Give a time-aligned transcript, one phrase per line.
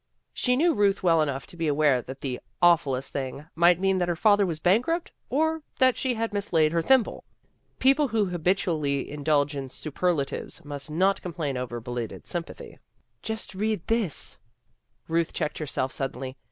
[0.33, 4.07] She knew Ruth well enough to be aware that the" awfullest thing" might mean that
[4.07, 7.23] her father was bankrupt or that she had mislaid her thimble.
[7.77, 12.79] People who habitually indulge in superlatives must not complain over belated sympathy.
[13.23, 14.37] 150 RUTH IS PERPLEXED 151" Just read this."
[15.07, 16.35] Ruth checked herself suddenly.